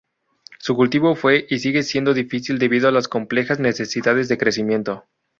[0.57, 5.05] Su cultivo fue, y sigue siendo difícil debido a las complejas necesidades de crecimiento.